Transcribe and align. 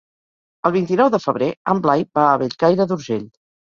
El 0.69 0.73
vint-i-nou 0.77 1.13
de 1.17 1.21
febrer 1.27 1.51
en 1.77 1.85
Blai 1.87 2.09
va 2.21 2.27
a 2.27 2.35
Bellcaire 2.47 2.93
d'Urgell. 2.93 3.35